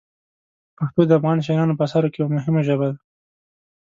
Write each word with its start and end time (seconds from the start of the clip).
پښتو 0.77 1.01
د 1.07 1.11
افغان 1.19 1.37
شاعرانو 1.45 1.77
په 1.77 1.83
اثارو 1.87 2.11
کې 2.11 2.19
یوه 2.21 2.33
مهمه 2.35 2.61
ژبه 2.67 2.85
ده. 2.93 2.99